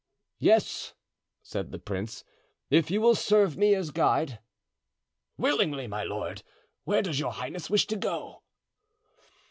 [0.39, 0.95] "Yes,"
[1.43, 2.23] said the prince,
[2.71, 4.39] "if you will serve me as guide."
[5.37, 6.41] "Willingly, my lord.
[6.85, 8.41] Where does your highness wish to go?"